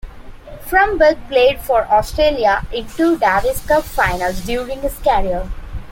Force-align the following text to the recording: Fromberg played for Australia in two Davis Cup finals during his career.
Fromberg 0.65 1.27
played 1.27 1.59
for 1.59 1.83
Australia 1.85 2.65
in 2.73 2.87
two 2.87 3.19
Davis 3.19 3.63
Cup 3.67 3.83
finals 3.83 4.39
during 4.41 4.81
his 4.81 4.97
career. 4.97 5.47